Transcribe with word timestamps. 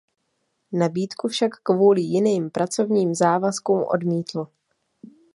Nabídku 0.71 1.27
však 1.27 1.51
kvůli 1.63 2.01
jiným 2.01 2.49
pracovním 2.49 3.15
závazkům 3.15 3.83
odmítl. 3.83 4.47